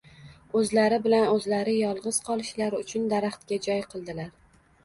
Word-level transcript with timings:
o‘zlari 0.59 0.97
bilan 1.03 1.27
o‘zlari 1.33 1.75
yolg‘iz 1.81 2.19
qolishlari 2.31 2.81
uchun 2.87 3.07
daraxtga 3.15 3.61
joy 3.69 3.87
qiladilar. 3.93 4.37